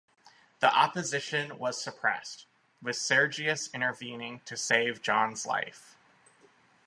[0.61, 2.47] The opposition was suppressed,
[2.81, 5.95] with Sergius intervening to save John's life.